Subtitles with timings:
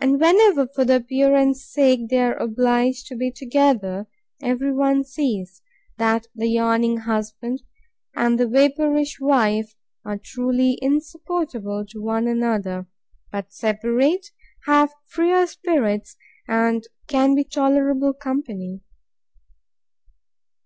[0.00, 4.06] And whenever, for appearance sake, they are obliged to be together,
[4.40, 5.60] every one sees,
[5.98, 7.62] that the yawning husband,
[8.16, 12.88] and the vapourish wife, are truly insupportable to one another;
[13.30, 14.28] but separate,
[14.64, 16.16] have freer spirits,
[16.48, 18.80] and can be tolerable company.